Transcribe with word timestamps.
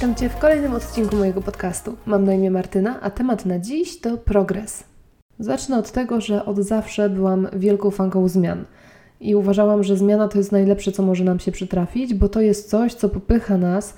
Witam 0.00 0.14
Cię 0.14 0.28
w 0.28 0.38
kolejnym 0.38 0.74
odcinku 0.74 1.16
mojego 1.16 1.40
podcastu. 1.40 1.96
Mam 2.06 2.24
na 2.24 2.34
imię 2.34 2.50
Martyna, 2.50 3.00
a 3.00 3.10
temat 3.10 3.46
na 3.46 3.58
dziś 3.58 4.00
to 4.00 4.16
progres. 4.16 4.84
Zacznę 5.38 5.78
od 5.78 5.90
tego, 5.90 6.20
że 6.20 6.44
od 6.44 6.58
zawsze 6.58 7.10
byłam 7.10 7.48
wielką 7.52 7.90
fanką 7.90 8.28
zmian. 8.28 8.64
I 9.20 9.34
uważałam, 9.34 9.84
że 9.84 9.96
zmiana 9.96 10.28
to 10.28 10.38
jest 10.38 10.52
najlepsze, 10.52 10.92
co 10.92 11.02
może 11.02 11.24
nam 11.24 11.38
się 11.38 11.52
przytrafić, 11.52 12.14
bo 12.14 12.28
to 12.28 12.40
jest 12.40 12.70
coś, 12.70 12.94
co 12.94 13.08
popycha 13.08 13.56
nas 13.56 13.94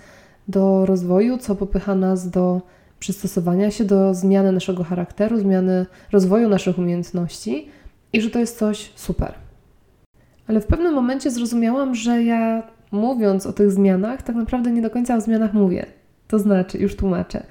do 0.49 0.87
rozwoju, 0.87 1.39
co 1.39 1.55
popycha 1.55 1.95
nas 1.95 2.31
do 2.31 2.63
przystosowania 2.99 3.71
się 3.71 3.85
do 3.85 4.15
zmiany 4.15 4.53
naszego 4.53 4.85
charakteru, 4.85 5.39
zmiany 5.39 5.87
rozwoju 6.13 6.49
naszych 6.49 6.79
umiejętności 6.79 7.69
i 8.13 8.21
że 8.21 8.31
to 8.31 8.39
jest 8.39 8.59
coś 8.59 8.93
super. 8.95 9.35
Ale 10.47 10.61
w 10.61 10.67
pewnym 10.67 10.95
momencie 10.95 11.31
zrozumiałam, 11.31 11.95
że 11.95 12.23
ja 12.23 12.63
mówiąc 12.93 13.47
o 13.47 13.53
tych 13.53 13.71
zmianach, 13.71 14.23
tak 14.23 14.37
naprawdę 14.37 14.71
nie 14.71 14.83
do 14.83 14.91
końca 14.91 15.17
o 15.17 15.21
zmianach 15.21 15.55
mówię. 15.55 15.87
To 16.33 16.39
znaczy, 16.39 16.79
już 16.79 16.97
tłumaczę. 16.97 17.43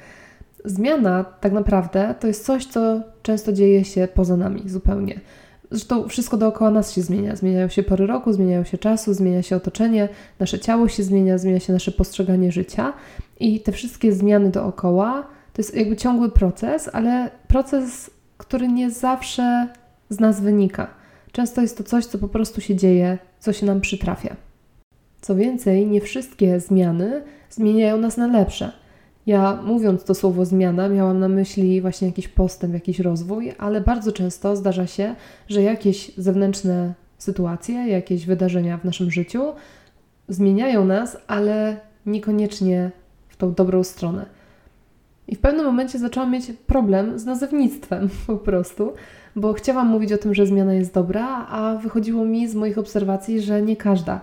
Zmiana 0.65 1.23
tak 1.23 1.51
naprawdę 1.51 2.15
to 2.19 2.27
jest 2.27 2.45
coś, 2.45 2.65
co 2.65 3.01
często 3.23 3.53
dzieje 3.53 3.85
się 3.85 4.07
poza 4.13 4.37
nami 4.37 4.69
zupełnie. 4.69 5.19
Zresztą 5.71 6.07
wszystko 6.07 6.37
dookoła 6.37 6.71
nas 6.71 6.93
się 6.93 7.01
zmienia. 7.01 7.35
Zmieniają 7.35 7.69
się 7.69 7.83
pory 7.83 8.07
roku, 8.07 8.33
zmieniają 8.33 8.63
się 8.63 8.77
czasu, 8.77 9.13
zmienia 9.13 9.43
się 9.43 9.55
otoczenie, 9.55 10.09
nasze 10.39 10.59
ciało 10.59 10.87
się 10.87 11.03
zmienia, 11.03 11.37
zmienia 11.37 11.59
się 11.59 11.73
nasze 11.73 11.91
postrzeganie 11.91 12.51
życia 12.51 12.93
i 13.39 13.59
te 13.59 13.71
wszystkie 13.71 14.13
zmiany 14.13 14.49
dookoła 14.49 15.27
to 15.53 15.61
jest 15.61 15.75
jakby 15.75 15.95
ciągły 15.95 16.31
proces, 16.31 16.89
ale 16.93 17.29
proces, 17.47 18.09
który 18.37 18.67
nie 18.67 18.91
zawsze 18.91 19.67
z 20.09 20.19
nas 20.19 20.41
wynika. 20.41 20.87
Często 21.31 21.61
jest 21.61 21.77
to 21.77 21.83
coś, 21.83 22.05
co 22.05 22.17
po 22.17 22.27
prostu 22.27 22.61
się 22.61 22.75
dzieje, 22.75 23.17
co 23.39 23.53
się 23.53 23.65
nam 23.65 23.81
przytrafia. 23.81 24.35
Co 25.21 25.35
więcej, 25.35 25.87
nie 25.87 26.01
wszystkie 26.01 26.59
zmiany 26.59 27.23
zmieniają 27.49 27.97
nas 27.97 28.17
na 28.17 28.27
lepsze. 28.27 28.80
Ja 29.25 29.59
mówiąc 29.63 30.03
to 30.03 30.13
słowo 30.13 30.45
zmiana, 30.45 30.89
miałam 30.89 31.19
na 31.19 31.27
myśli 31.27 31.81
właśnie 31.81 32.07
jakiś 32.07 32.27
postęp, 32.27 32.73
jakiś 32.73 32.99
rozwój, 32.99 33.53
ale 33.57 33.81
bardzo 33.81 34.11
często 34.11 34.55
zdarza 34.55 34.87
się, 34.87 35.15
że 35.47 35.61
jakieś 35.61 36.11
zewnętrzne 36.17 36.93
sytuacje, 37.17 37.75
jakieś 37.75 38.25
wydarzenia 38.25 38.77
w 38.77 38.83
naszym 38.83 39.11
życiu 39.11 39.43
zmieniają 40.27 40.85
nas, 40.85 41.17
ale 41.27 41.77
niekoniecznie 42.05 42.91
w 43.29 43.37
tą 43.37 43.53
dobrą 43.53 43.83
stronę. 43.83 44.25
I 45.27 45.35
w 45.35 45.39
pewnym 45.39 45.65
momencie 45.65 45.99
zaczęłam 45.99 46.31
mieć 46.31 46.51
problem 46.67 47.19
z 47.19 47.25
nazewnictwem 47.25 48.09
po 48.27 48.37
prostu, 48.37 48.93
bo 49.35 49.53
chciałam 49.53 49.87
mówić 49.87 50.13
o 50.13 50.17
tym, 50.17 50.33
że 50.33 50.45
zmiana 50.45 50.73
jest 50.73 50.93
dobra, 50.93 51.47
a 51.49 51.75
wychodziło 51.75 52.25
mi 52.25 52.47
z 52.47 52.55
moich 52.55 52.77
obserwacji, 52.77 53.41
że 53.41 53.61
nie 53.61 53.75
każda. 53.75 54.21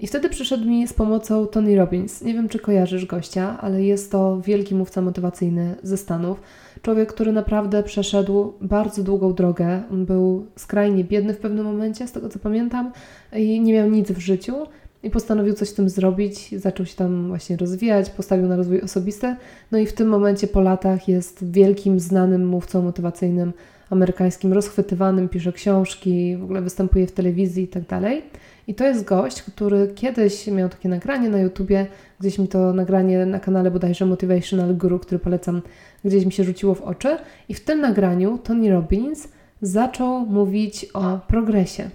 I 0.00 0.06
wtedy 0.06 0.28
przyszedł 0.28 0.64
mi 0.64 0.88
z 0.88 0.92
pomocą 0.92 1.46
Tony 1.46 1.76
Robbins. 1.76 2.22
Nie 2.22 2.34
wiem, 2.34 2.48
czy 2.48 2.58
kojarzysz 2.58 3.06
gościa, 3.06 3.58
ale 3.60 3.82
jest 3.82 4.12
to 4.12 4.40
wielki 4.40 4.74
mówca 4.74 5.00
motywacyjny 5.00 5.74
ze 5.82 5.96
Stanów. 5.96 6.40
Człowiek, 6.82 7.12
który 7.12 7.32
naprawdę 7.32 7.82
przeszedł 7.82 8.52
bardzo 8.60 9.02
długą 9.02 9.34
drogę. 9.34 9.82
On 9.92 10.06
był 10.06 10.46
skrajnie 10.56 11.04
biedny 11.04 11.34
w 11.34 11.38
pewnym 11.38 11.64
momencie, 11.64 12.06
z 12.06 12.12
tego 12.12 12.28
co 12.28 12.38
pamiętam, 12.38 12.92
i 13.36 13.60
nie 13.60 13.72
miał 13.72 13.90
nic 13.90 14.10
w 14.10 14.18
życiu. 14.18 14.54
I 15.02 15.10
postanowił 15.10 15.54
coś 15.54 15.68
z 15.68 15.74
tym 15.74 15.88
zrobić, 15.88 16.54
zaczął 16.58 16.86
się 16.86 16.96
tam 16.96 17.28
właśnie 17.28 17.56
rozwijać, 17.56 18.10
postawił 18.10 18.46
na 18.46 18.56
rozwój 18.56 18.80
osobisty. 18.80 19.36
No 19.72 19.78
i 19.78 19.86
w 19.86 19.92
tym 19.92 20.08
momencie 20.08 20.46
po 20.46 20.60
latach 20.60 21.08
jest 21.08 21.50
wielkim, 21.50 22.00
znanym 22.00 22.46
mówcą 22.46 22.82
motywacyjnym 22.82 23.52
amerykańskim, 23.90 24.52
rozchwytywanym, 24.52 25.28
pisze 25.28 25.52
książki, 25.52 26.36
w 26.36 26.44
ogóle 26.44 26.62
występuje 26.62 27.06
w 27.06 27.12
telewizji 27.12 27.64
i 27.64 27.68
tak 27.68 27.86
dalej. 27.86 28.22
I 28.66 28.74
to 28.74 28.84
jest 28.84 29.04
gość, 29.04 29.42
który 29.42 29.88
kiedyś 29.94 30.46
miał 30.46 30.68
takie 30.68 30.88
nagranie 30.88 31.28
na 31.28 31.38
YouTubie, 31.38 31.86
gdzieś 32.20 32.38
mi 32.38 32.48
to 32.48 32.72
nagranie 32.72 33.26
na 33.26 33.40
kanale 33.40 33.70
bodajże 33.70 34.06
Motivational 34.06 34.76
Guru, 34.76 34.98
który 34.98 35.18
polecam, 35.18 35.62
gdzieś 36.04 36.24
mi 36.24 36.32
się 36.32 36.44
rzuciło 36.44 36.74
w 36.74 36.82
oczy. 36.82 37.18
I 37.48 37.54
w 37.54 37.64
tym 37.64 37.80
nagraniu 37.80 38.38
Tony 38.38 38.70
Robbins 38.70 39.28
zaczął 39.62 40.26
mówić 40.26 40.86
o 40.94 41.18
progresie. 41.28 41.90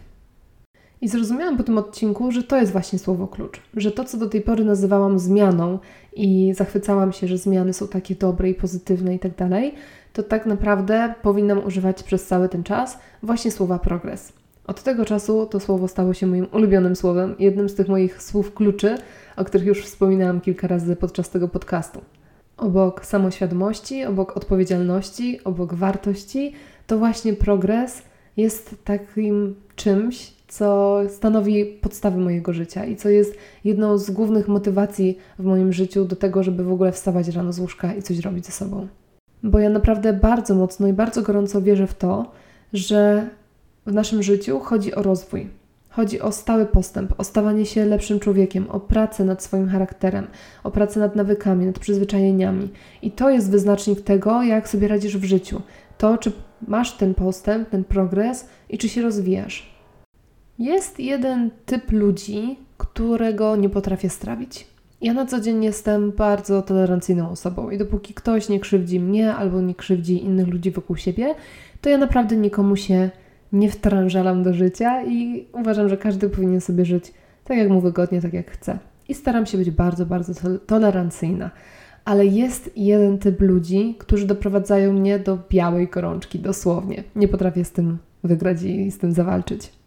I 1.01 1.07
zrozumiałam 1.07 1.57
po 1.57 1.63
tym 1.63 1.77
odcinku, 1.77 2.31
że 2.31 2.43
to 2.43 2.57
jest 2.57 2.71
właśnie 2.71 2.99
słowo 2.99 3.27
klucz, 3.27 3.61
że 3.77 3.91
to, 3.91 4.03
co 4.03 4.17
do 4.17 4.29
tej 4.29 4.41
pory 4.41 4.65
nazywałam 4.65 5.19
zmianą 5.19 5.79
i 6.13 6.53
zachwycałam 6.55 7.13
się, 7.13 7.27
że 7.27 7.37
zmiany 7.37 7.73
są 7.73 7.87
takie 7.87 8.15
dobre 8.15 8.49
i 8.49 8.53
pozytywne 8.53 9.15
i 9.15 9.19
tak 9.19 9.35
dalej, 9.35 9.75
to 10.13 10.23
tak 10.23 10.45
naprawdę 10.45 11.13
powinnam 11.21 11.65
używać 11.65 12.03
przez 12.03 12.27
cały 12.27 12.49
ten 12.49 12.63
czas 12.63 12.97
właśnie 13.23 13.51
słowa 13.51 13.79
progres. 13.79 14.33
Od 14.67 14.83
tego 14.83 15.05
czasu 15.05 15.45
to 15.45 15.59
słowo 15.59 15.87
stało 15.87 16.13
się 16.13 16.27
moim 16.27 16.47
ulubionym 16.53 16.95
słowem, 16.95 17.35
jednym 17.39 17.69
z 17.69 17.75
tych 17.75 17.87
moich 17.87 18.23
słów 18.23 18.53
kluczy, 18.53 18.95
o 19.37 19.45
których 19.45 19.67
już 19.67 19.83
wspominałam 19.83 20.41
kilka 20.41 20.67
razy 20.67 20.95
podczas 20.95 21.29
tego 21.29 21.47
podcastu. 21.47 22.01
Obok 22.57 23.05
samoświadomości, 23.05 24.05
obok 24.05 24.37
odpowiedzialności, 24.37 25.43
obok 25.43 25.73
wartości, 25.73 26.53
to 26.87 26.97
właśnie 26.97 27.33
progres 27.33 28.01
jest 28.37 28.75
takim 28.83 29.55
czymś, 29.75 30.33
co 30.51 30.99
stanowi 31.09 31.65
podstawę 31.65 32.17
mojego 32.17 32.53
życia 32.53 32.85
i 32.85 32.95
co 32.95 33.09
jest 33.09 33.35
jedną 33.63 33.97
z 33.97 34.11
głównych 34.11 34.47
motywacji 34.47 35.17
w 35.39 35.43
moim 35.43 35.73
życiu 35.73 36.05
do 36.05 36.15
tego, 36.15 36.43
żeby 36.43 36.63
w 36.63 36.71
ogóle 36.71 36.91
wstawać 36.91 37.27
rano 37.27 37.53
z 37.53 37.59
łóżka 37.59 37.93
i 37.93 38.01
coś 38.01 38.19
robić 38.19 38.45
ze 38.45 38.51
sobą. 38.51 38.87
Bo 39.43 39.59
ja 39.59 39.69
naprawdę 39.69 40.13
bardzo 40.13 40.55
mocno 40.55 40.87
i 40.87 40.93
bardzo 40.93 41.21
gorąco 41.21 41.61
wierzę 41.61 41.87
w 41.87 41.93
to, 41.93 42.31
że 42.73 43.29
w 43.85 43.93
naszym 43.93 44.23
życiu 44.23 44.59
chodzi 44.59 44.95
o 44.95 45.01
rozwój. 45.03 45.47
Chodzi 45.89 46.21
o 46.21 46.31
stały 46.31 46.65
postęp, 46.65 47.13
o 47.17 47.23
stawanie 47.23 47.65
się 47.65 47.85
lepszym 47.85 48.19
człowiekiem, 48.19 48.69
o 48.69 48.79
pracę 48.79 49.25
nad 49.25 49.43
swoim 49.43 49.67
charakterem, 49.69 50.27
o 50.63 50.71
pracę 50.71 50.99
nad 50.99 51.15
nawykami, 51.15 51.65
nad 51.65 51.79
przyzwyczajeniami. 51.79 52.69
I 53.01 53.11
to 53.11 53.29
jest 53.29 53.51
wyznacznik 53.51 54.01
tego, 54.01 54.43
jak 54.43 54.69
sobie 54.69 54.87
radzisz 54.87 55.17
w 55.17 55.23
życiu. 55.23 55.61
To, 55.97 56.17
czy 56.17 56.31
masz 56.67 56.97
ten 56.97 57.13
postęp, 57.13 57.69
ten 57.69 57.83
progres 57.83 58.47
i 58.69 58.77
czy 58.77 58.89
się 58.89 59.01
rozwijasz. 59.01 59.80
Jest 60.61 60.99
jeden 60.99 61.51
typ 61.65 61.91
ludzi, 61.91 62.57
którego 62.77 63.55
nie 63.55 63.69
potrafię 63.69 64.09
strawić. 64.09 64.67
Ja 65.01 65.13
na 65.13 65.25
co 65.25 65.39
dzień 65.39 65.63
jestem 65.63 66.11
bardzo 66.11 66.61
tolerancyjną 66.61 67.29
osobą 67.29 67.69
i 67.69 67.77
dopóki 67.77 68.13
ktoś 68.13 68.49
nie 68.49 68.59
krzywdzi 68.59 68.99
mnie 68.99 69.35
albo 69.35 69.61
nie 69.61 69.75
krzywdzi 69.75 70.23
innych 70.23 70.47
ludzi 70.47 70.71
wokół 70.71 70.95
siebie, 70.95 71.35
to 71.81 71.89
ja 71.89 71.97
naprawdę 71.97 72.35
nikomu 72.35 72.75
się 72.75 73.09
nie 73.53 73.69
wtrążalam 73.69 74.43
do 74.43 74.53
życia 74.53 75.03
i 75.03 75.45
uważam, 75.53 75.89
że 75.89 75.97
każdy 75.97 76.29
powinien 76.29 76.61
sobie 76.61 76.85
żyć 76.85 77.13
tak, 77.43 77.57
jak 77.57 77.69
mu 77.69 77.81
wygodnie, 77.81 78.21
tak 78.21 78.33
jak 78.33 78.51
chce. 78.51 78.79
I 79.09 79.13
staram 79.13 79.45
się 79.45 79.57
być 79.57 79.71
bardzo, 79.71 80.05
bardzo 80.05 80.33
tolerancyjna. 80.59 81.51
Ale 82.05 82.25
jest 82.25 82.71
jeden 82.75 83.17
typ 83.17 83.41
ludzi, 83.41 83.95
którzy 83.99 84.27
doprowadzają 84.27 84.93
mnie 84.93 85.19
do 85.19 85.37
białej 85.49 85.87
gorączki, 85.87 86.39
dosłownie. 86.39 87.03
Nie 87.15 87.27
potrafię 87.27 87.65
z 87.65 87.71
tym 87.71 87.97
wygrać 88.23 88.63
i 88.63 88.91
z 88.91 88.97
tym 88.97 89.11
zawalczyć. 89.11 89.80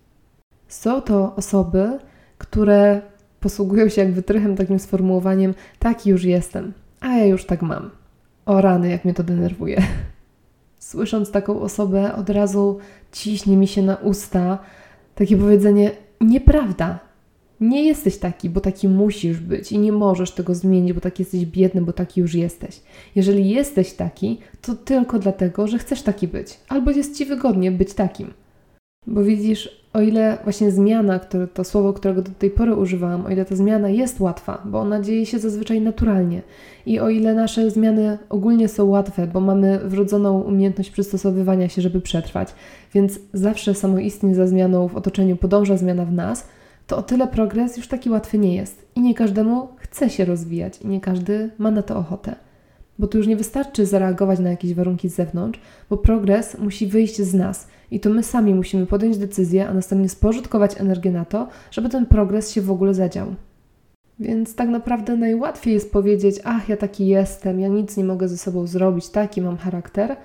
Są 0.75 1.01
to 1.01 1.37
osoby, 1.37 1.99
które 2.39 3.03
posługują 3.41 3.89
się 3.89 4.03
jak 4.03 4.13
wytrychem 4.13 4.57
takim 4.57 4.79
sformułowaniem 4.79 5.55
taki 5.79 6.11
już 6.11 6.25
jestem, 6.25 6.73
a 7.01 7.09
ja 7.09 7.25
już 7.25 7.45
tak 7.47 7.63
mam. 7.63 7.91
O 8.47 8.61
rany, 8.61 8.91
jak 8.91 9.05
mnie 9.05 9.15
to 9.15 9.23
denerwuje. 9.23 9.83
Słysząc 10.79 11.31
taką 11.31 11.61
osobę, 11.61 12.15
od 12.15 12.31
razu 12.31 12.79
ciśnie 13.13 13.57
mi 13.57 13.67
się 13.67 13.83
na 13.83 13.97
usta 13.97 14.59
takie 15.15 15.37
powiedzenie: 15.37 15.91
Nieprawda. 16.21 16.99
Nie 17.61 17.85
jesteś 17.85 18.19
taki, 18.19 18.51
bo 18.51 18.61
taki 18.61 18.89
musisz 18.89 19.41
być 19.41 19.73
i 19.73 19.79
nie 19.79 19.93
możesz 19.93 20.31
tego 20.31 20.55
zmienić, 20.55 20.93
bo 20.93 21.01
taki 21.01 21.23
jesteś 21.23 21.47
biedny, 21.47 21.83
bo 21.83 21.93
taki 21.93 22.21
już 22.21 22.35
jesteś. 22.35 22.81
Jeżeli 23.15 23.51
jesteś 23.51 23.93
taki, 23.93 24.41
to 24.63 24.75
tylko 24.75 25.19
dlatego, 25.19 25.67
że 25.67 25.79
chcesz 25.79 26.03
taki 26.03 26.29
być, 26.29 26.61
albo 26.69 26.91
jest 26.91 27.19
ci 27.19 27.25
wygodnie 27.25 27.73
być 27.73 27.95
takim. 27.95 28.33
Bo 29.07 29.23
widzisz, 29.23 29.85
o 29.93 30.01
ile 30.01 30.39
właśnie 30.45 30.71
zmiana, 30.71 31.19
które, 31.19 31.47
to 31.47 31.65
słowo, 31.65 31.93
którego 31.93 32.23
do 32.23 32.31
tej 32.39 32.51
pory 32.51 32.75
używałam, 32.75 33.27
o 33.27 33.31
ile 33.31 33.45
ta 33.45 33.57
zmiana 33.57 33.89
jest 33.89 34.21
łatwa, 34.21 34.63
bo 34.65 34.81
ona 34.81 35.01
dzieje 35.01 35.27
się 35.27 35.39
zazwyczaj 35.39 35.81
naturalnie, 35.81 36.43
i 36.87 37.01
o 37.01 37.09
ile 37.09 37.35
nasze 37.35 37.71
zmiany 37.71 38.19
ogólnie 38.29 38.69
są 38.69 38.85
łatwe, 38.85 39.27
bo 39.27 39.41
mamy 39.41 39.79
wrodzoną 39.79 40.41
umiejętność 40.41 40.91
przystosowywania 40.91 41.69
się, 41.69 41.83
żeby 41.83 42.01
przetrwać, 42.01 42.55
więc 42.95 43.19
zawsze 43.33 43.75
samoistnie 43.75 44.35
za 44.35 44.47
zmianą 44.47 44.89
w 44.89 44.97
otoczeniu 44.97 45.37
podąża 45.37 45.77
zmiana 45.77 46.05
w 46.05 46.13
nas, 46.13 46.49
to 46.87 46.97
o 46.97 47.03
tyle 47.03 47.27
progres 47.27 47.77
już 47.77 47.89
taki 47.89 48.11
łatwy 48.11 48.39
nie 48.39 48.57
jest. 48.57 48.87
I 48.97 49.01
nie 49.01 49.15
każdemu 49.15 49.69
chce 49.77 50.11
się 50.11 50.25
rozwijać, 50.25 50.81
i 50.83 50.87
nie 50.87 51.01
każdy 51.01 51.51
ma 51.59 51.71
na 51.71 51.83
to 51.83 51.97
ochotę. 51.97 52.35
Bo 52.99 53.07
tu 53.07 53.19
już 53.19 53.27
nie 53.27 53.37
wystarczy 53.37 53.87
zareagować 53.87 54.39
na 54.39 54.51
jakieś 54.51 54.75
warunki 54.75 55.09
z 55.09 55.15
zewnątrz, 55.15 55.61
bo 55.91 55.97
progres 55.97 56.59
musi 56.59 56.87
wyjść 56.87 57.23
z 57.23 57.35
nas 57.35 57.69
i 57.91 58.01
to 58.01 58.11
my 58.11 58.23
sami 58.23 58.55
musimy 58.55 58.87
podjąć 58.87 59.19
decyzję, 59.19 59.69
a 59.69 59.75
następnie 59.75 60.09
spożytkować 60.09 60.81
energię 60.81 61.11
na 61.11 61.25
to, 61.25 61.49
żeby 61.71 61.89
ten 61.89 62.07
progres 62.07 62.51
się 62.51 62.63
w 62.63 62.71
ogóle 62.71 62.95
zadział. 62.95 63.35
Więc 64.19 64.55
tak 64.55 64.69
naprawdę 64.69 65.17
najłatwiej 65.17 65.75
jest 65.75 65.93
powiedzieć: 65.93 66.41
Ach, 66.45 66.69
ja 66.69 66.77
taki 66.77 67.07
jestem, 67.07 67.61
ja 67.61 67.69
nic 67.69 67.97
nie 67.97 68.05
mogę 68.05 68.29
ze 68.29 68.39
sobą 68.39 68.67
zrobić, 68.67 69.09
taki 69.09 69.43
mam 69.43 69.57
charakter, 69.57 70.17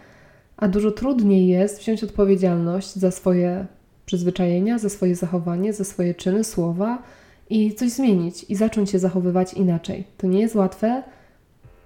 a 0.57 0.67
dużo 0.67 0.91
trudniej 0.91 1.47
jest 1.47 1.79
wziąć 1.79 2.03
odpowiedzialność 2.03 2.95
za 2.95 3.11
swoje 3.11 3.65
przyzwyczajenia, 4.05 4.79
za 4.79 4.89
swoje 4.89 5.15
zachowanie, 5.15 5.73
za 5.73 5.83
swoje 5.83 6.15
czyny, 6.15 6.43
słowa 6.43 7.03
i 7.49 7.73
coś 7.73 7.89
zmienić 7.89 8.45
i 8.49 8.55
zacząć 8.55 8.89
się 8.89 8.99
zachowywać 8.99 9.53
inaczej. 9.53 10.03
To 10.17 10.27
nie 10.27 10.39
jest 10.39 10.55
łatwe, 10.55 11.03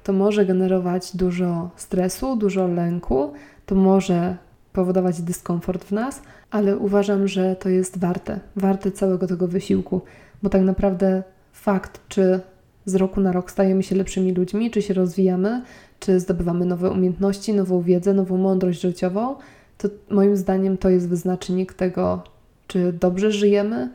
to 0.03 0.13
może 0.13 0.45
generować 0.45 1.15
dużo 1.15 1.69
stresu, 1.75 2.35
dużo 2.35 2.67
lęku, 2.67 3.33
to 3.65 3.75
może 3.75 4.37
powodować 4.73 5.21
dyskomfort 5.21 5.83
w 5.83 5.91
nas, 5.91 6.21
ale 6.51 6.77
uważam, 6.77 7.27
że 7.27 7.55
to 7.55 7.69
jest 7.69 7.99
warte, 7.99 8.39
warte 8.55 8.91
całego 8.91 9.27
tego 9.27 9.47
wysiłku, 9.47 10.01
bo 10.43 10.49
tak 10.49 10.61
naprawdę 10.61 11.23
fakt, 11.53 12.01
czy 12.07 12.39
z 12.85 12.95
roku 12.95 13.21
na 13.21 13.31
rok 13.31 13.51
stajemy 13.51 13.83
się 13.83 13.95
lepszymi 13.95 14.33
ludźmi, 14.33 14.71
czy 14.71 14.81
się 14.81 14.93
rozwijamy, 14.93 15.61
czy 15.99 16.19
zdobywamy 16.19 16.65
nowe 16.65 16.91
umiejętności, 16.91 17.53
nową 17.53 17.81
wiedzę, 17.81 18.13
nową 18.13 18.37
mądrość 18.37 18.81
życiową, 18.81 19.35
to 19.77 19.89
moim 20.09 20.37
zdaniem 20.37 20.77
to 20.77 20.89
jest 20.89 21.09
wyznacznik 21.09 21.73
tego, 21.73 22.23
czy 22.67 22.93
dobrze 22.93 23.31
żyjemy, 23.31 23.89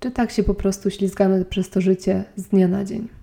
czy 0.00 0.10
tak 0.10 0.30
się 0.30 0.42
po 0.42 0.54
prostu 0.54 0.90
ślizgamy 0.90 1.44
przez 1.44 1.70
to 1.70 1.80
życie 1.80 2.24
z 2.36 2.42
dnia 2.42 2.68
na 2.68 2.84
dzień. 2.84 3.21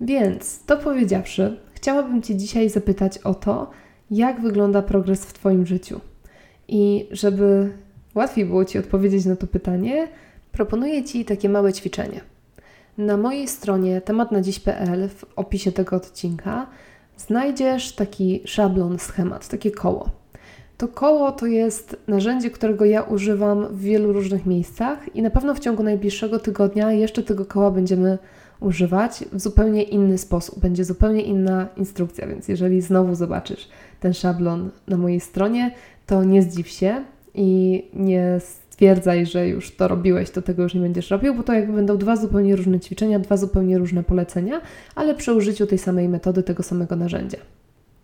Więc 0.00 0.64
to 0.66 0.76
powiedziawszy, 0.76 1.58
chciałabym 1.74 2.22
Cię 2.22 2.36
dzisiaj 2.36 2.68
zapytać 2.68 3.18
o 3.18 3.34
to, 3.34 3.70
jak 4.10 4.40
wygląda 4.40 4.82
progres 4.82 5.24
w 5.24 5.32
Twoim 5.32 5.66
życiu. 5.66 6.00
I 6.68 7.08
żeby 7.10 7.72
łatwiej 8.14 8.44
było 8.44 8.64
Ci 8.64 8.78
odpowiedzieć 8.78 9.24
na 9.24 9.36
to 9.36 9.46
pytanie, 9.46 10.08
proponuję 10.52 11.04
Ci 11.04 11.24
takie 11.24 11.48
małe 11.48 11.72
ćwiczenie. 11.72 12.20
Na 12.98 13.16
mojej 13.16 13.48
stronie 13.48 14.00
tematnadziś.pl 14.00 15.08
w 15.08 15.24
opisie 15.36 15.72
tego 15.72 15.96
odcinka 15.96 16.66
znajdziesz 17.16 17.92
taki 17.92 18.42
szablon, 18.44 18.98
schemat, 18.98 19.48
takie 19.48 19.70
koło. 19.70 20.10
To 20.78 20.88
koło 20.88 21.32
to 21.32 21.46
jest 21.46 21.96
narzędzie, 22.06 22.50
którego 22.50 22.84
ja 22.84 23.02
używam 23.02 23.66
w 23.66 23.80
wielu 23.80 24.12
różnych 24.12 24.46
miejscach 24.46 25.16
i 25.16 25.22
na 25.22 25.30
pewno 25.30 25.54
w 25.54 25.60
ciągu 25.60 25.82
najbliższego 25.82 26.38
tygodnia 26.38 26.92
jeszcze 26.92 27.22
tego 27.22 27.44
koła 27.44 27.70
będziemy 27.70 28.18
używać 28.60 29.24
w 29.32 29.40
zupełnie 29.40 29.82
inny 29.82 30.18
sposób. 30.18 30.58
Będzie 30.58 30.84
zupełnie 30.84 31.22
inna 31.22 31.68
instrukcja, 31.76 32.26
więc 32.26 32.48
jeżeli 32.48 32.80
znowu 32.80 33.14
zobaczysz 33.14 33.68
ten 34.00 34.14
szablon 34.14 34.70
na 34.88 34.96
mojej 34.96 35.20
stronie, 35.20 35.74
to 36.06 36.24
nie 36.24 36.42
zdziw 36.42 36.68
się 36.68 37.04
i 37.34 37.82
nie 37.94 38.40
stwierdzaj, 38.40 39.26
że 39.26 39.48
już 39.48 39.76
to 39.76 39.88
robiłeś, 39.88 40.30
to 40.30 40.42
tego 40.42 40.62
już 40.62 40.74
nie 40.74 40.80
będziesz 40.80 41.10
robił, 41.10 41.34
bo 41.34 41.42
to 41.42 41.52
jakby 41.52 41.72
będą 41.72 41.98
dwa 41.98 42.16
zupełnie 42.16 42.56
różne 42.56 42.80
ćwiczenia, 42.80 43.18
dwa 43.18 43.36
zupełnie 43.36 43.78
różne 43.78 44.02
polecenia, 44.02 44.60
ale 44.94 45.14
przy 45.14 45.34
użyciu 45.34 45.66
tej 45.66 45.78
samej 45.78 46.08
metody, 46.08 46.42
tego 46.42 46.62
samego 46.62 46.96
narzędzia. 46.96 47.38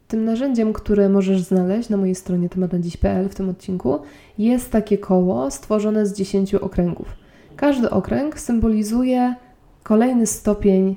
Tym 0.08 0.24
narzędziem, 0.24 0.72
które 0.72 1.08
możesz 1.08 1.42
znaleźć 1.42 1.88
na 1.88 1.96
mojej 1.96 2.14
stronie 2.14 2.48
tematnadziś.pl 2.48 3.28
w 3.28 3.34
tym 3.34 3.48
odcinku, 3.48 3.98
jest 4.38 4.70
takie 4.70 4.98
koło 4.98 5.50
stworzone 5.50 6.06
z 6.06 6.12
10 6.12 6.54
okręgów. 6.54 7.08
Każdy 7.56 7.90
okręg 7.90 8.40
symbolizuje 8.40 9.34
kolejny 9.82 10.26
stopień 10.26 10.96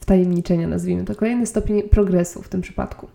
wtajemniczenia, 0.00 0.68
nazwijmy 0.68 1.04
to, 1.04 1.14
kolejny 1.14 1.46
stopień 1.46 1.82
progresu 1.82 2.42
w 2.42 2.48
tym 2.48 2.60
przypadku. 2.60 3.06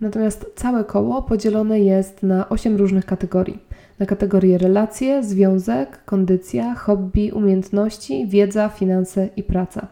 Natomiast 0.00 0.46
całe 0.56 0.84
koło 0.84 1.22
podzielone 1.22 1.80
jest 1.80 2.22
na 2.22 2.48
8 2.48 2.76
różnych 2.76 3.06
kategorii. 3.06 3.58
Na 3.98 4.06
kategorie 4.06 4.58
relacje, 4.58 5.22
związek, 5.24 6.04
kondycja, 6.04 6.74
hobby, 6.74 7.32
umiejętności, 7.32 8.26
wiedza, 8.26 8.68
finanse 8.68 9.28
i 9.36 9.42
praca. 9.42 9.86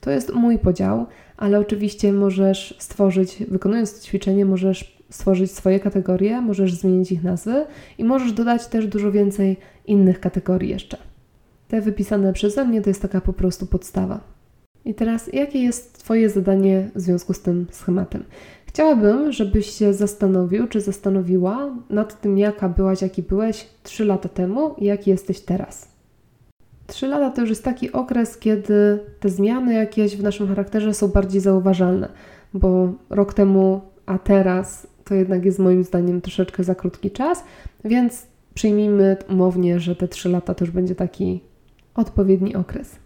To 0.00 0.10
jest 0.10 0.34
mój 0.34 0.58
podział, 0.58 1.06
ale 1.36 1.58
oczywiście 1.58 2.12
możesz 2.12 2.76
stworzyć, 2.78 3.42
wykonując 3.48 3.94
to 3.94 4.06
ćwiczenie, 4.06 4.44
możesz 4.44 4.98
stworzyć 5.10 5.50
swoje 5.50 5.80
kategorie, 5.80 6.40
możesz 6.40 6.74
zmienić 6.74 7.12
ich 7.12 7.22
nazwy 7.22 7.66
i 7.98 8.04
możesz 8.04 8.32
dodać 8.32 8.66
też 8.66 8.86
dużo 8.86 9.12
więcej 9.12 9.56
innych 9.86 10.20
kategorii 10.20 10.70
jeszcze. 10.70 10.96
Te 11.68 11.80
wypisane 11.80 12.32
przeze 12.32 12.64
mnie 12.64 12.82
to 12.82 12.90
jest 12.90 13.02
taka 13.02 13.20
po 13.20 13.32
prostu 13.32 13.66
podstawa. 13.66 14.20
I 14.84 14.94
teraz, 14.94 15.32
jakie 15.32 15.62
jest 15.62 15.98
Twoje 15.98 16.30
zadanie 16.30 16.90
w 16.94 17.00
związku 17.00 17.32
z 17.32 17.40
tym 17.40 17.66
schematem? 17.70 18.24
Chciałabym, 18.66 19.32
żebyś 19.32 19.66
się 19.66 19.92
zastanowił, 19.92 20.66
czy 20.68 20.80
zastanowiła 20.80 21.76
nad 21.90 22.20
tym, 22.20 22.38
jaka 22.38 22.68
byłaś, 22.68 23.02
jaki 23.02 23.22
byłeś 23.22 23.68
3 23.82 24.04
lata 24.04 24.28
temu 24.28 24.74
i 24.78 24.84
jaki 24.84 25.10
jesteś 25.10 25.40
teraz. 25.40 25.88
3 26.86 27.06
lata 27.06 27.30
to 27.30 27.40
już 27.40 27.50
jest 27.50 27.64
taki 27.64 27.92
okres, 27.92 28.38
kiedy 28.38 28.98
te 29.20 29.28
zmiany 29.28 29.74
jakieś 29.74 30.16
w 30.16 30.22
naszym 30.22 30.48
charakterze 30.48 30.94
są 30.94 31.08
bardziej 31.08 31.40
zauważalne, 31.40 32.08
bo 32.54 32.92
rok 33.10 33.34
temu, 33.34 33.80
a 34.06 34.18
teraz 34.18 34.86
to 35.04 35.14
jednak 35.14 35.44
jest 35.44 35.58
moim 35.58 35.84
zdaniem 35.84 36.20
troszeczkę 36.20 36.64
za 36.64 36.74
krótki 36.74 37.10
czas, 37.10 37.44
więc 37.84 38.26
przyjmijmy 38.54 39.16
umownie, 39.30 39.80
że 39.80 39.96
te 39.96 40.08
3 40.08 40.28
lata 40.28 40.54
to 40.54 40.64
już 40.64 40.70
będzie 40.74 40.94
taki 40.94 41.40
odpowiedni 41.94 42.56
okres. 42.56 42.96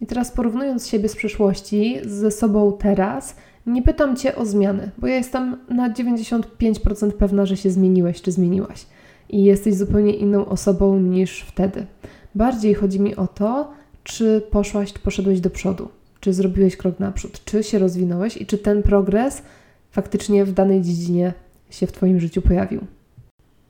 I 0.00 0.06
teraz 0.06 0.30
porównując 0.30 0.88
siebie 0.88 1.08
z 1.08 1.16
przeszłości 1.16 2.00
ze 2.04 2.30
sobą 2.30 2.76
teraz, 2.78 3.36
nie 3.66 3.82
pytam 3.82 4.16
Cię 4.16 4.36
o 4.36 4.46
zmiany, 4.46 4.90
bo 4.98 5.06
ja 5.06 5.16
jestem 5.16 5.56
na 5.68 5.90
95% 5.90 7.12
pewna, 7.12 7.46
że 7.46 7.56
się 7.56 7.70
zmieniłeś 7.70 8.22
czy 8.22 8.32
zmieniłaś 8.32 8.86
i 9.28 9.44
jesteś 9.44 9.74
zupełnie 9.74 10.14
inną 10.14 10.46
osobą 10.46 10.98
niż 10.98 11.40
wtedy. 11.40 11.86
Bardziej 12.34 12.74
chodzi 12.74 13.00
mi 13.00 13.16
o 13.16 13.26
to, 13.26 13.70
czy 14.02 14.42
poszłaś, 14.50 14.92
czy 14.92 14.98
poszedłeś 14.98 15.40
do 15.40 15.50
przodu, 15.50 15.88
czy 16.20 16.32
zrobiłeś 16.32 16.76
krok 16.76 17.00
naprzód, 17.00 17.44
czy 17.44 17.62
się 17.62 17.78
rozwinąłeś 17.78 18.36
i 18.36 18.46
czy 18.46 18.58
ten 18.58 18.82
progres 18.82 19.42
faktycznie 19.90 20.44
w 20.44 20.52
danej 20.52 20.82
dziedzinie 20.82 21.32
się 21.70 21.86
w 21.86 21.92
Twoim 21.92 22.20
życiu 22.20 22.42
pojawił. 22.42 22.80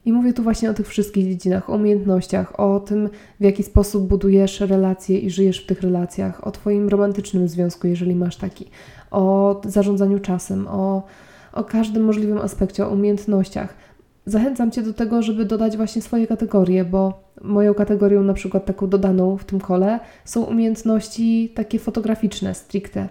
I 0.05 0.13
mówię 0.13 0.33
tu 0.33 0.43
właśnie 0.43 0.71
o 0.71 0.75
tych 0.75 0.89
wszystkich 0.89 1.25
dziedzinach, 1.25 1.71
o 1.71 1.73
umiejętnościach, 1.75 2.61
o 2.61 2.81
tym, 2.81 3.09
w 3.41 3.45
jaki 3.45 3.63
sposób 3.63 4.09
budujesz 4.09 4.61
relacje 4.61 5.19
i 5.19 5.31
żyjesz 5.31 5.65
w 5.65 5.67
tych 5.67 5.83
relacjach, 5.83 6.47
o 6.47 6.51
Twoim 6.51 6.89
romantycznym 6.89 7.49
związku, 7.49 7.87
jeżeli 7.87 8.15
masz 8.15 8.37
taki, 8.37 8.71
o 9.11 9.61
zarządzaniu 9.65 10.19
czasem, 10.19 10.67
o, 10.69 11.03
o 11.53 11.65
każdym 11.65 12.05
możliwym 12.05 12.39
aspekcie, 12.39 12.87
o 12.87 12.91
umiejętnościach. 12.91 13.75
Zachęcam 14.27 14.71
Cię 14.71 14.83
do 14.83 14.93
tego, 14.93 15.23
żeby 15.23 15.45
dodać 15.45 15.77
właśnie 15.77 16.03
swoje 16.03 16.27
kategorie, 16.27 16.85
bo 16.85 17.23
moją 17.41 17.75
kategorią, 17.75 18.23
na 18.23 18.35
przykład 18.35 18.65
taką 18.65 18.89
dodaną 18.89 19.37
w 19.37 19.45
tym 19.45 19.61
kole, 19.61 20.01
są 20.25 20.43
umiejętności 20.43 21.53
takie 21.55 21.79
fotograficzne, 21.79 22.55
stricte, 22.55 23.09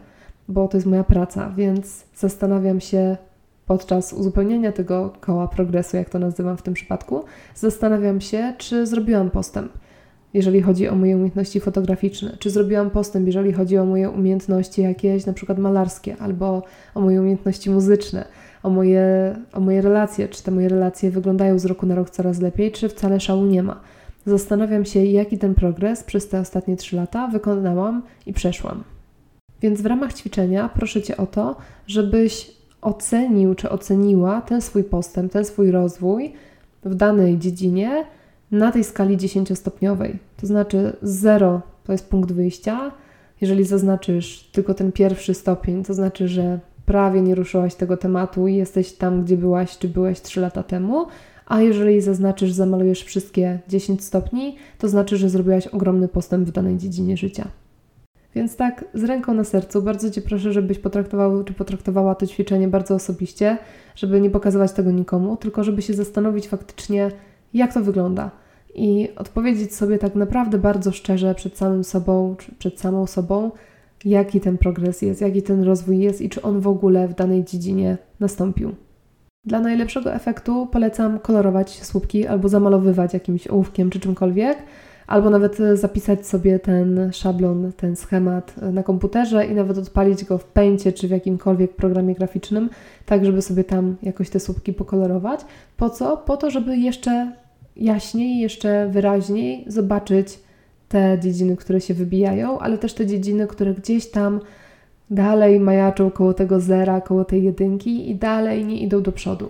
bo 0.47 0.67
to 0.67 0.77
jest 0.77 0.87
moja 0.87 1.03
praca, 1.03 1.53
więc 1.57 2.03
zastanawiam 2.15 2.79
się, 2.79 3.17
podczas 3.71 4.13
uzupełnienia 4.13 4.71
tego 4.71 5.13
koła 5.19 5.47
progresu, 5.47 5.97
jak 5.97 6.09
to 6.09 6.19
nazywam 6.19 6.57
w 6.57 6.61
tym 6.61 6.73
przypadku, 6.73 7.23
zastanawiam 7.55 8.21
się, 8.21 8.53
czy 8.57 8.87
zrobiłam 8.87 9.29
postęp, 9.29 9.71
jeżeli 10.33 10.61
chodzi 10.61 10.87
o 10.87 10.95
moje 10.95 11.15
umiejętności 11.15 11.59
fotograficzne, 11.59 12.37
czy 12.39 12.49
zrobiłam 12.49 12.89
postęp, 12.89 13.27
jeżeli 13.27 13.53
chodzi 13.53 13.77
o 13.77 13.85
moje 13.85 14.09
umiejętności 14.09 14.81
jakieś, 14.81 15.25
na 15.25 15.33
przykład 15.33 15.59
malarskie, 15.59 16.15
albo 16.19 16.63
o 16.95 17.01
moje 17.01 17.21
umiejętności 17.21 17.69
muzyczne, 17.69 18.25
o 18.63 18.69
moje, 18.69 19.35
o 19.53 19.59
moje 19.59 19.81
relacje, 19.81 20.27
czy 20.27 20.43
te 20.43 20.51
moje 20.51 20.69
relacje 20.69 21.11
wyglądają 21.11 21.59
z 21.59 21.65
roku 21.65 21.85
na 21.85 21.95
rok 21.95 22.09
coraz 22.09 22.39
lepiej, 22.39 22.71
czy 22.71 22.89
wcale 22.89 23.19
szału 23.19 23.45
nie 23.45 23.63
ma. 23.63 23.79
Zastanawiam 24.25 24.85
się, 24.85 25.05
jaki 25.05 25.37
ten 25.37 25.55
progres 25.55 26.03
przez 26.03 26.27
te 26.27 26.39
ostatnie 26.39 26.75
trzy 26.75 26.95
lata 26.95 27.27
wykonałam 27.27 28.03
i 28.25 28.33
przeszłam. 28.33 28.83
Więc 29.61 29.81
w 29.81 29.85
ramach 29.85 30.13
ćwiczenia 30.13 30.69
proszę 30.75 31.01
Cię 31.01 31.17
o 31.17 31.25
to, 31.25 31.55
żebyś 31.87 32.60
ocenił 32.81 33.55
czy 33.55 33.69
oceniła 33.69 34.41
ten 34.41 34.61
swój 34.61 34.83
postęp, 34.83 35.31
ten 35.31 35.45
swój 35.45 35.71
rozwój 35.71 36.33
w 36.83 36.95
danej 36.95 37.37
dziedzinie 37.37 38.05
na 38.51 38.71
tej 38.71 38.83
skali 38.83 39.17
10-stopniowej. 39.17 40.17
To 40.37 40.47
znaczy 40.47 40.93
0 41.01 41.61
to 41.83 41.91
jest 41.91 42.09
punkt 42.09 42.31
wyjścia. 42.31 42.91
Jeżeli 43.41 43.65
zaznaczysz 43.65 44.49
tylko 44.51 44.73
ten 44.73 44.91
pierwszy 44.91 45.33
stopień, 45.33 45.83
to 45.83 45.93
znaczy, 45.93 46.27
że 46.27 46.59
prawie 46.85 47.21
nie 47.21 47.35
ruszyłaś 47.35 47.75
tego 47.75 47.97
tematu 47.97 48.47
i 48.47 48.55
jesteś 48.55 48.93
tam, 48.93 49.23
gdzie 49.23 49.37
byłaś, 49.37 49.77
czy 49.77 49.87
byłeś 49.87 50.21
3 50.21 50.41
lata 50.41 50.63
temu. 50.63 51.05
A 51.45 51.61
jeżeli 51.61 52.01
zaznaczysz, 52.01 52.51
zamalujesz 52.51 53.03
wszystkie 53.03 53.59
10 53.67 54.03
stopni, 54.03 54.55
to 54.77 54.89
znaczy, 54.89 55.17
że 55.17 55.29
zrobiłaś 55.29 55.67
ogromny 55.67 56.07
postęp 56.07 56.47
w 56.47 56.51
danej 56.51 56.77
dziedzinie 56.77 57.17
życia. 57.17 57.47
Więc 58.35 58.55
tak, 58.55 58.85
z 58.93 59.03
ręką 59.03 59.33
na 59.33 59.43
sercu, 59.43 59.81
bardzo 59.81 60.11
Cię 60.11 60.21
proszę, 60.21 60.53
żebyś 60.53 60.79
potraktował 60.79 61.43
czy 61.43 61.53
potraktowała 61.53 62.15
to 62.15 62.27
ćwiczenie 62.27 62.67
bardzo 62.67 62.95
osobiście, 62.95 63.57
żeby 63.95 64.21
nie 64.21 64.29
pokazywać 64.29 64.71
tego 64.71 64.91
nikomu, 64.91 65.37
tylko 65.37 65.63
żeby 65.63 65.81
się 65.81 65.93
zastanowić 65.93 66.47
faktycznie, 66.47 67.11
jak 67.53 67.73
to 67.73 67.81
wygląda 67.81 68.31
i 68.75 69.09
odpowiedzieć 69.15 69.75
sobie 69.75 69.97
tak 69.97 70.15
naprawdę 70.15 70.57
bardzo 70.57 70.91
szczerze 70.91 71.35
przed 71.35 71.57
samym 71.57 71.83
sobą, 71.83 72.35
czy 72.39 72.55
przed 72.55 72.79
samą 72.79 73.07
sobą, 73.07 73.51
jaki 74.05 74.41
ten 74.41 74.57
progres 74.57 75.01
jest, 75.01 75.21
jaki 75.21 75.41
ten 75.41 75.63
rozwój 75.63 75.99
jest 75.99 76.21
i 76.21 76.29
czy 76.29 76.41
on 76.41 76.59
w 76.59 76.67
ogóle 76.67 77.07
w 77.07 77.15
danej 77.15 77.43
dziedzinie 77.43 77.97
nastąpił. 78.19 78.75
Dla 79.45 79.59
najlepszego 79.59 80.13
efektu 80.13 80.67
polecam 80.71 81.19
kolorować 81.19 81.83
słupki 81.83 82.27
albo 82.27 82.49
zamalowywać 82.49 83.13
jakimś 83.13 83.47
ołówkiem 83.47 83.89
czy 83.89 83.99
czymkolwiek, 83.99 84.57
albo 85.11 85.29
nawet 85.29 85.59
e, 85.59 85.77
zapisać 85.77 86.27
sobie 86.27 86.59
ten 86.59 87.09
szablon, 87.13 87.71
ten 87.77 87.95
schemat 87.95 88.55
e, 88.61 88.71
na 88.71 88.83
komputerze 88.83 89.45
i 89.45 89.55
nawet 89.55 89.77
odpalić 89.77 90.25
go 90.25 90.37
w 90.37 90.43
Paintie 90.45 90.93
czy 90.93 91.07
w 91.07 91.11
jakimkolwiek 91.11 91.75
programie 91.75 92.15
graficznym, 92.15 92.69
tak 93.05 93.25
żeby 93.25 93.41
sobie 93.41 93.63
tam 93.63 93.95
jakoś 94.03 94.29
te 94.29 94.39
słupki 94.39 94.73
pokolorować. 94.73 95.39
Po 95.77 95.89
co? 95.89 96.17
Po 96.17 96.37
to, 96.37 96.51
żeby 96.51 96.77
jeszcze 96.77 97.31
jaśniej, 97.75 98.39
jeszcze 98.39 98.89
wyraźniej 98.89 99.65
zobaczyć 99.67 100.39
te 100.89 101.17
dziedziny, 101.19 101.57
które 101.57 101.81
się 101.81 101.93
wybijają, 101.93 102.59
ale 102.59 102.77
też 102.77 102.93
te 102.93 103.05
dziedziny, 103.05 103.47
które 103.47 103.73
gdzieś 103.73 104.11
tam 104.11 104.39
dalej 105.11 105.59
majaczą 105.59 106.11
koło 106.11 106.33
tego 106.33 106.59
zera, 106.59 107.01
koło 107.01 107.25
tej 107.25 107.43
jedynki 107.43 108.09
i 108.09 108.15
dalej 108.15 108.65
nie 108.65 108.79
idą 108.79 109.01
do 109.01 109.11
przodu. 109.11 109.49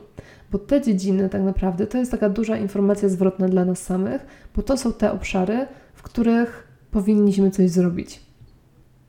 Bo 0.52 0.60
te 0.60 0.82
dziedziny 0.82 1.30
tak 1.30 1.42
naprawdę 1.42 1.88
to 1.88 1.98
jest 1.98 2.12
taka 2.12 2.30
duża 2.30 2.58
informacja 2.58 3.10
zwrotna 3.10 3.48
dla 3.48 3.66
nas 3.66 3.84
samych, 3.84 4.26
bo 4.56 4.62
to 4.62 4.78
są 4.78 4.94
te 4.94 5.12
obszary, 5.12 5.66
w 5.94 6.04
których 6.04 6.68
powinniśmy 6.92 7.52
coś 7.52 7.70
zrobić. 7.70 8.32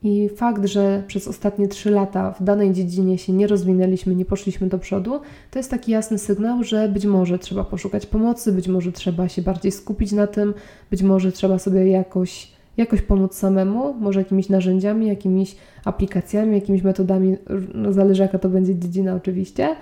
I 0.03 0.29
fakt, 0.35 0.65
że 0.65 1.03
przez 1.07 1.27
ostatnie 1.27 1.67
trzy 1.67 1.91
lata 1.91 2.31
w 2.31 2.43
danej 2.43 2.71
dziedzinie 2.71 3.17
się 3.17 3.33
nie 3.33 3.47
rozwinęliśmy, 3.47 4.15
nie 4.15 4.25
poszliśmy 4.25 4.67
do 4.67 4.79
przodu, 4.79 5.19
to 5.51 5.59
jest 5.59 5.71
taki 5.71 5.91
jasny 5.91 6.17
sygnał, 6.17 6.63
że 6.63 6.89
być 6.89 7.05
może 7.05 7.39
trzeba 7.39 7.63
poszukać 7.63 8.05
pomocy, 8.05 8.51
być 8.51 8.67
może 8.67 8.91
trzeba 8.91 9.29
się 9.29 9.41
bardziej 9.41 9.71
skupić 9.71 10.11
na 10.11 10.27
tym, 10.27 10.53
być 10.91 11.03
może 11.03 11.31
trzeba 11.31 11.59
sobie 11.59 11.87
jakoś, 11.87 12.51
jakoś 12.77 13.01
pomóc 13.01 13.35
samemu, 13.35 13.93
może 13.93 14.19
jakimiś 14.19 14.49
narzędziami, 14.49 15.07
jakimiś 15.07 15.55
aplikacjami, 15.85 16.55
jakimiś 16.55 16.81
metodami, 16.81 17.37
no 17.73 17.93
zależy 17.93 18.21
jaka 18.21 18.39
to 18.39 18.49
będzie 18.49 18.75
dziedzina 18.75 19.15
oczywiście, 19.15 19.75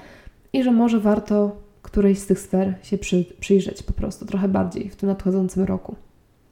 i 0.54 0.64
że 0.64 0.72
może 0.72 1.00
warto 1.00 1.56
którejś 1.82 2.20
z 2.20 2.26
tych 2.26 2.40
sfer 2.40 2.74
się 2.84 2.98
przy, 2.98 3.26
przyjrzeć 3.40 3.84
po 3.84 3.94
prostu 3.94 4.26
trochę 4.26 4.48
bardziej 4.48 4.90
w 4.90 4.96
tym 4.96 5.10
nadchodzącym 5.10 5.64
roku 5.64 5.96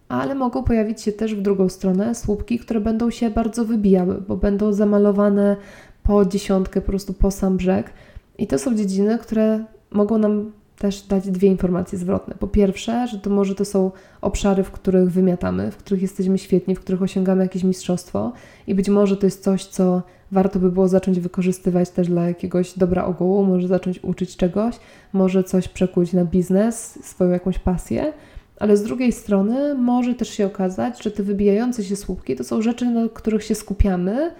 ale 0.09 0.35
mogą 0.35 0.63
pojawić 0.63 1.01
się 1.01 1.11
też 1.11 1.35
w 1.35 1.41
drugą 1.41 1.69
stronę 1.69 2.15
słupki, 2.15 2.59
które 2.59 2.79
będą 2.79 3.09
się 3.09 3.29
bardzo 3.29 3.65
wybijały, 3.65 4.21
bo 4.27 4.37
będą 4.37 4.73
zamalowane 4.73 5.55
po 6.03 6.25
dziesiątkę, 6.25 6.81
po 6.81 6.87
prostu 6.87 7.13
po 7.13 7.31
sam 7.31 7.57
brzeg. 7.57 7.93
I 8.37 8.47
to 8.47 8.59
są 8.59 8.75
dziedziny, 8.75 9.19
które 9.19 9.65
mogą 9.91 10.17
nam 10.17 10.51
też 10.79 11.01
dać 11.01 11.31
dwie 11.31 11.47
informacje 11.47 11.97
zwrotne. 11.97 12.35
Po 12.39 12.47
pierwsze, 12.47 13.07
że 13.07 13.19
to 13.19 13.29
może 13.29 13.55
to 13.55 13.65
są 13.65 13.91
obszary, 14.21 14.63
w 14.63 14.71
których 14.71 15.11
wymiatamy, 15.11 15.71
w 15.71 15.77
których 15.77 16.01
jesteśmy 16.01 16.37
świetni, 16.37 16.75
w 16.75 16.79
których 16.79 17.01
osiągamy 17.01 17.43
jakieś 17.43 17.63
mistrzostwo 17.63 18.31
i 18.67 18.75
być 18.75 18.89
może 18.89 19.17
to 19.17 19.27
jest 19.27 19.43
coś, 19.43 19.65
co 19.65 20.01
warto 20.31 20.59
by 20.59 20.71
było 20.71 20.87
zacząć 20.87 21.19
wykorzystywać 21.19 21.89
też 21.89 22.07
dla 22.07 22.27
jakiegoś 22.27 22.77
dobra 22.77 23.05
ogółu, 23.05 23.45
może 23.45 23.67
zacząć 23.67 24.03
uczyć 24.03 24.37
czegoś, 24.37 24.75
może 25.13 25.43
coś 25.43 25.67
przekuć 25.67 26.13
na 26.13 26.25
biznes, 26.25 27.05
swoją 27.05 27.31
jakąś 27.31 27.59
pasję 27.59 28.13
ale 28.59 28.77
z 28.77 28.83
drugiej 28.83 29.11
strony 29.11 29.75
może 29.75 30.15
też 30.15 30.29
się 30.29 30.45
okazać, 30.45 31.03
że 31.03 31.11
te 31.11 31.23
wybijające 31.23 31.83
się 31.83 31.95
słupki 31.95 32.35
to 32.35 32.43
są 32.43 32.61
rzeczy, 32.61 32.85
na 32.85 33.09
których 33.13 33.43
się 33.43 33.55
skupiamy, 33.55 34.31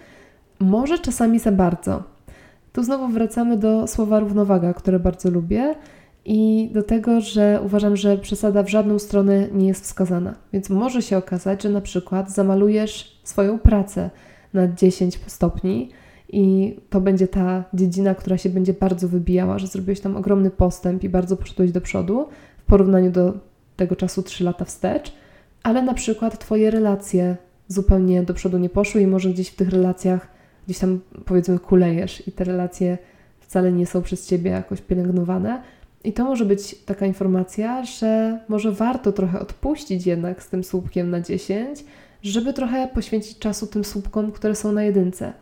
może 0.60 1.00
czasami 1.00 1.40
za 1.40 1.52
bardzo. 1.52 2.04
Tu 2.74 2.84
znowu 2.84 3.08
wracamy 3.08 3.58
do 3.58 3.88
słowa 3.88 4.20
równowaga, 4.20 4.74
które 4.74 5.00
bardzo 5.00 5.30
lubię 5.30 5.76
i 6.26 6.70
do 6.74 6.84
tego, 6.84 7.22
że 7.22 7.60
uważam, 7.66 7.96
że 7.96 8.18
przesada 8.18 8.64
w 8.64 8.70
żadną 8.70 9.00
stronę 9.00 9.48
nie 9.52 9.68
jest 9.68 9.84
wskazana. 9.84 10.36
Więc 10.54 10.70
może 10.70 11.02
się 11.02 11.18
okazać, 11.18 11.64
że 11.64 11.70
na 11.70 11.82
przykład 11.82 12.32
zamalujesz 12.32 13.22
swoją 13.24 13.60
pracę 13.60 14.10
na 14.54 14.68
10 14.68 15.20
stopni 15.28 15.90
i 16.30 16.76
to 16.90 17.02
będzie 17.02 17.28
ta 17.28 17.64
dziedzina, 17.74 18.16
która 18.16 18.38
się 18.38 18.50
będzie 18.50 18.74
bardzo 18.74 19.08
wybijała, 19.08 19.60
że 19.60 19.68
zrobiłeś 19.68 20.00
tam 20.00 20.18
ogromny 20.18 20.50
postęp 20.50 21.04
i 21.04 21.10
bardzo 21.10 21.38
poszedłeś 21.38 21.72
do 21.72 21.82
przodu 21.82 22.28
w 22.58 22.64
porównaniu 22.64 23.12
do 23.12 23.34
tego 23.76 23.96
czasu 23.96 24.24
3 24.24 24.44
lata 24.44 24.66
wstecz, 24.66 25.14
ale 25.64 25.82
na 25.82 25.94
przykład 25.94 26.40
Twoje 26.40 26.72
relacje 26.72 27.38
zupełnie 27.68 28.24
do 28.24 28.34
przodu 28.34 28.58
nie 28.58 28.70
poszły 28.70 29.02
i 29.02 29.08
może 29.08 29.30
gdzieś 29.30 29.50
w 29.50 29.56
tych 29.56 29.70
relacjach 29.70 30.28
gdzieś 30.66 30.80
tam 30.80 31.00
powiedzmy 31.26 31.60
kulejesz 31.60 32.28
i 32.28 32.32
te 32.32 32.44
relacje 32.44 32.98
wcale 33.40 33.72
nie 33.72 33.86
są 33.86 34.02
przez 34.02 34.28
Ciebie 34.28 34.52
jakoś 34.52 34.82
pielęgnowane. 34.82 35.62
I 36.04 36.14
to 36.14 36.26
może 36.26 36.46
być 36.46 36.76
taka 36.76 37.06
informacja, 37.06 37.86
że 37.86 38.40
może 38.50 38.72
warto 38.72 39.12
trochę 39.12 39.40
odpuścić 39.40 40.06
jednak 40.06 40.44
z 40.44 40.50
tym 40.50 40.64
słupkiem 40.64 41.10
na 41.10 41.22
10, 41.22 41.84
żeby 42.24 42.54
trochę 42.54 42.88
poświęcić 42.88 43.40
czasu 43.40 43.68
tym 43.68 43.86
słupkom, 43.86 44.32
które 44.32 44.56
są 44.56 44.72
na 44.72 44.84
jedynce. 44.84 45.34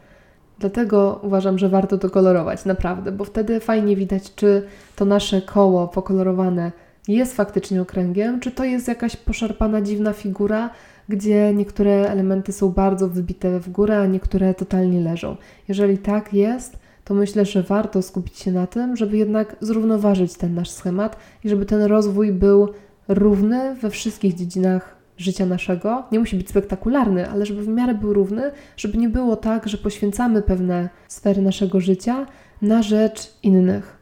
Dlatego 0.59 1.19
uważam, 1.23 1.57
że 1.57 1.69
warto 1.69 1.97
to 1.97 2.09
kolorować, 2.09 2.65
naprawdę, 2.65 3.11
bo 3.11 3.25
wtedy 3.25 3.59
fajnie 3.59 3.95
widać, 3.95 4.35
czy 4.35 4.63
to 4.95 5.05
nasze 5.05 5.41
koło 5.41 5.87
pokolorowane 5.87 6.71
jest 7.07 7.35
faktycznie 7.35 7.81
okręgiem, 7.81 8.39
czy 8.39 8.51
to 8.51 8.63
jest 8.63 8.87
jakaś 8.87 9.15
poszarpana, 9.15 9.81
dziwna 9.81 10.13
figura, 10.13 10.69
gdzie 11.09 11.53
niektóre 11.53 11.91
elementy 11.91 12.53
są 12.53 12.69
bardzo 12.69 13.09
wybite 13.09 13.59
w 13.59 13.69
górę, 13.69 13.99
a 13.99 14.05
niektóre 14.05 14.53
totalnie 14.53 15.01
leżą. 15.01 15.35
Jeżeli 15.67 15.97
tak 15.97 16.33
jest, 16.33 16.79
to 17.07 17.13
myślę, 17.13 17.45
że 17.45 17.63
warto 17.63 18.01
skupić 18.01 18.39
się 18.39 18.51
na 18.51 18.67
tym, 18.67 18.95
żeby 18.95 19.17
jednak 19.17 19.55
zrównoważyć 19.61 20.33
ten 20.33 20.55
nasz 20.55 20.69
schemat 20.69 21.17
i 21.43 21.49
żeby 21.49 21.65
ten 21.65 21.81
rozwój 21.81 22.31
był 22.31 22.69
równy 23.07 23.75
we 23.75 23.89
wszystkich 23.89 24.35
dziedzinach 24.35 24.95
życia 25.17 25.45
naszego. 25.45 26.03
Nie 26.11 26.19
musi 26.19 26.35
być 26.35 26.49
spektakularny, 26.49 27.29
ale 27.29 27.45
żeby 27.45 27.63
w 27.63 27.67
miarę 27.67 27.93
był 27.93 28.13
równy, 28.13 28.51
żeby 28.77 28.97
nie 28.97 29.09
było 29.09 29.35
tak, 29.35 29.67
że 29.67 29.77
poświęcamy 29.77 30.41
pewne 30.41 30.89
sfery 31.07 31.41
naszego 31.41 31.79
życia 31.79 32.25
na 32.61 32.83
rzecz 32.83 33.33
innych. 33.43 33.97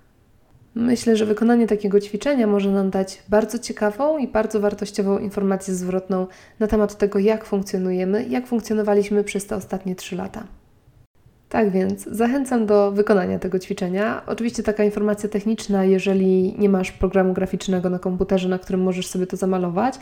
Myślę, 0.76 1.18
że 1.18 1.26
wykonanie 1.26 1.68
takiego 1.68 2.00
ćwiczenia 2.00 2.48
może 2.48 2.72
nam 2.72 2.90
dać 2.90 3.24
bardzo 3.30 3.60
ciekawą 3.60 4.18
i 4.18 4.28
bardzo 4.28 4.60
wartościową 4.60 5.18
informację 5.18 5.76
zwrotną 5.76 6.28
na 6.60 6.68
temat 6.68 6.98
tego, 6.98 7.20
jak 7.20 7.46
funkcjonujemy, 7.46 8.26
jak 8.30 8.48
funkcjonowaliśmy 8.48 9.24
przez 9.24 9.46
te 9.46 9.56
ostatnie 9.56 9.96
trzy 9.96 10.16
lata. 10.16 10.44
Tak 11.50 11.72
więc 11.72 12.04
zachęcam 12.04 12.66
do 12.66 12.92
wykonania 12.92 13.40
tego 13.40 13.60
ćwiczenia. 13.60 14.22
Oczywiście 14.28 14.64
taka 14.64 14.84
informacja 14.84 15.30
techniczna, 15.30 15.86
jeżeli 15.86 16.56
nie 16.58 16.70
masz 16.70 16.92
programu 16.92 17.34
graficznego 17.34 17.90
na 17.90 18.00
komputerze, 18.00 18.50
na 18.50 18.60
którym 18.60 18.84
możesz 18.84 19.08
sobie 19.08 19.28
to 19.28 19.38
zamalować 19.38 19.96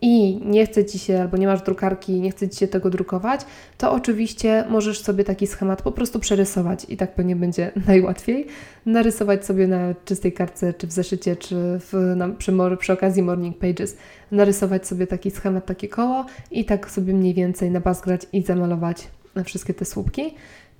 i 0.00 0.40
nie 0.44 0.66
chce 0.66 0.84
Ci 0.84 0.98
się, 0.98 1.20
albo 1.20 1.36
nie 1.36 1.46
masz 1.46 1.62
drukarki, 1.62 2.20
nie 2.20 2.30
chce 2.30 2.48
Ci 2.48 2.58
się 2.58 2.68
tego 2.68 2.90
drukować, 2.90 3.40
to 3.78 3.92
oczywiście 3.92 4.64
możesz 4.68 5.00
sobie 5.00 5.24
taki 5.24 5.46
schemat 5.46 5.82
po 5.82 5.92
prostu 5.92 6.18
przerysować 6.18 6.86
i 6.88 6.96
tak 6.96 7.14
pewnie 7.14 7.36
będzie 7.36 7.72
najłatwiej. 7.88 8.46
Narysować 8.86 9.46
sobie 9.46 9.66
na 9.66 9.94
czystej 10.04 10.32
kartce, 10.32 10.74
czy 10.74 10.86
w 10.86 10.92
zeszycie, 10.92 11.36
czy 11.36 11.56
w, 11.78 12.12
na, 12.16 12.28
przy, 12.28 12.52
przy 12.78 12.92
okazji 12.92 13.22
Morning 13.22 13.58
Pages, 13.58 13.96
narysować 14.30 14.86
sobie 14.86 15.06
taki 15.06 15.30
schemat, 15.30 15.66
takie 15.66 15.88
koło 15.88 16.26
i 16.50 16.64
tak 16.64 16.90
sobie 16.90 17.14
mniej 17.14 17.34
więcej 17.34 17.70
nabazgrać 17.70 18.26
i 18.32 18.42
zamalować 18.42 19.08
wszystkie 19.44 19.74
te 19.74 19.84
słupki. 19.84 20.34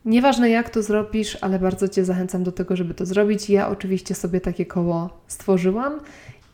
Nieważne 0.04 0.50
jak 0.50 0.70
to 0.70 0.82
zrobisz, 0.82 1.38
ale 1.40 1.58
bardzo 1.58 1.88
Cię 1.88 2.04
zachęcam 2.04 2.44
do 2.44 2.52
tego, 2.52 2.76
żeby 2.76 2.94
to 2.94 3.06
zrobić. 3.06 3.50
Ja 3.50 3.68
oczywiście 3.68 4.14
sobie 4.14 4.40
takie 4.40 4.66
koło 4.66 5.10
stworzyłam 5.26 6.00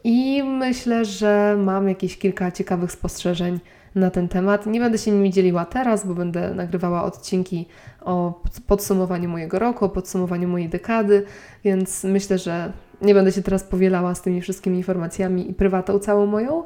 i 0.04 0.42
myślę, 0.42 1.04
że 1.04 1.56
mam 1.58 1.88
jakieś 1.88 2.18
kilka 2.18 2.52
ciekawych 2.52 2.92
spostrzeżeń 2.92 3.60
na 3.94 4.10
ten 4.10 4.28
temat. 4.28 4.66
Nie 4.66 4.80
będę 4.80 4.98
się 4.98 5.10
nimi 5.10 5.30
dzieliła 5.30 5.64
teraz, 5.64 6.06
bo 6.06 6.14
będę 6.14 6.54
nagrywała 6.54 7.04
odcinki 7.04 7.66
o 8.00 8.42
podsumowaniu 8.66 9.28
mojego 9.28 9.58
roku, 9.58 9.84
o 9.84 9.88
podsumowaniu 9.88 10.48
mojej 10.48 10.68
dekady, 10.68 11.24
więc 11.64 12.04
myślę, 12.04 12.38
że 12.38 12.72
nie 13.02 13.14
będę 13.14 13.32
się 13.32 13.42
teraz 13.42 13.64
powielała 13.64 14.14
z 14.14 14.22
tymi 14.22 14.40
wszystkimi 14.40 14.76
informacjami 14.76 15.50
i 15.50 15.54
prywatą 15.54 15.98
całą 15.98 16.26
moją. 16.26 16.62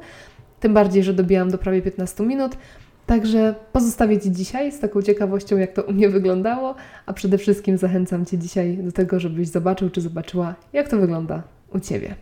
Tym 0.59 0.73
bardziej, 0.73 1.03
że 1.03 1.13
dobijam 1.13 1.51
do 1.51 1.57
prawie 1.57 1.81
15 1.81 2.23
minut. 2.23 2.57
Także 3.09 3.55
pozostawię 3.71 4.19
Ci 4.19 4.31
dzisiaj 4.31 4.71
z 4.71 4.79
taką 4.79 5.01
ciekawością, 5.01 5.57
jak 5.57 5.73
to 5.73 5.83
u 5.83 5.93
mnie 5.93 6.09
wyglądało, 6.09 6.75
a 7.05 7.13
przede 7.13 7.37
wszystkim 7.37 7.77
zachęcam 7.77 8.25
Cię 8.25 8.37
dzisiaj 8.37 8.77
do 8.77 8.91
tego, 8.91 9.19
żebyś 9.19 9.47
zobaczył 9.47 9.89
czy 9.89 10.01
zobaczyła, 10.01 10.55
jak 10.73 10.87
to 10.87 10.97
wygląda 10.97 11.43
u 11.73 11.79
Ciebie. 11.79 12.15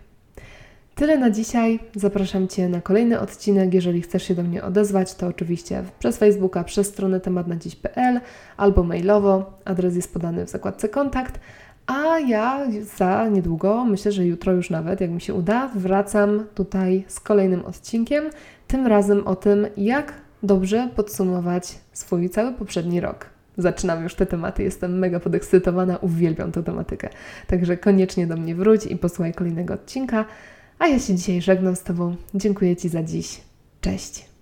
Tyle 0.95 1.17
na 1.17 1.29
dzisiaj. 1.29 1.79
Zapraszam 1.95 2.47
Cię 2.47 2.69
na 2.69 2.81
kolejny 2.81 3.19
odcinek. 3.19 3.73
Jeżeli 3.73 4.01
chcesz 4.01 4.23
się 4.23 4.35
do 4.35 4.43
mnie 4.43 4.63
odezwać, 4.63 5.15
to 5.15 5.27
oczywiście 5.27 5.83
przez 5.99 6.17
Facebooka, 6.17 6.63
przez 6.63 6.87
stronę 6.87 7.19
tematnadziś.pl 7.19 8.19
albo 8.57 8.83
mailowo. 8.83 9.59
Adres 9.65 9.95
jest 9.95 10.13
podany 10.13 10.45
w 10.45 10.49
zakładce 10.49 10.89
kontakt. 10.89 11.39
A 11.87 12.19
ja 12.19 12.67
za 12.97 13.27
niedługo, 13.27 13.85
myślę, 13.85 14.11
że 14.11 14.25
jutro 14.25 14.53
już 14.53 14.69
nawet, 14.69 15.01
jak 15.01 15.11
mi 15.11 15.21
się 15.21 15.33
uda, 15.33 15.69
wracam 15.75 16.45
tutaj 16.55 17.05
z 17.07 17.19
kolejnym 17.19 17.65
odcinkiem. 17.65 18.23
Tym 18.67 18.87
razem 18.87 19.27
o 19.27 19.35
tym, 19.35 19.67
jak 19.77 20.26
dobrze 20.43 20.89
podsumować 20.95 21.79
swój 21.93 22.29
cały 22.29 22.53
poprzedni 22.53 23.01
rok. 23.01 23.29
Zaczynam 23.57 24.03
już 24.03 24.15
te 24.15 24.25
tematy, 24.25 24.63
jestem 24.63 24.99
mega 24.99 25.19
podekscytowana, 25.19 25.97
uwielbiam 25.97 26.51
tę 26.51 26.63
tematykę. 26.63 27.09
Także 27.47 27.77
koniecznie 27.77 28.27
do 28.27 28.37
mnie 28.37 28.55
wróć 28.55 28.85
i 28.85 28.97
posłuchaj 28.97 29.33
kolejnego 29.33 29.73
odcinka. 29.73 30.25
A 30.79 30.87
ja 30.87 30.99
się 30.99 31.15
dzisiaj 31.15 31.41
żegnam 31.41 31.75
z 31.75 31.83
Tobą. 31.83 32.15
Dziękuję 32.33 32.75
Ci 32.75 32.89
za 32.89 33.03
dziś. 33.03 33.41
Cześć. 33.81 34.36